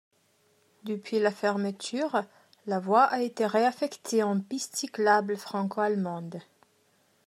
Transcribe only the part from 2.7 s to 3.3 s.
voie a